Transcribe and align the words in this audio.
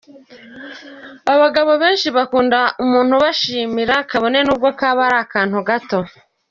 Abagabo 1.33 1.69
akenshi 1.75 2.07
bakunda 2.17 2.59
umuntu 2.83 3.11
ubashimira 3.15 3.95
kabone 4.09 4.37
nubwo 4.43 4.69
kaba 4.79 5.01
ari 5.07 5.17
akantu 5.23 5.57
gato. 5.69 5.99